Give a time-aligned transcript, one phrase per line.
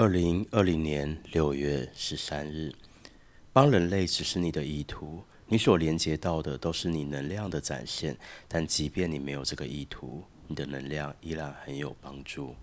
[0.00, 2.72] 二零二零年六月十三日
[3.52, 8.16] 帮人类只是你的意图你所连接到的都是你能量的展现。
[8.48, 12.54] 但即便你没有这个意图你的能量依然很有帮助。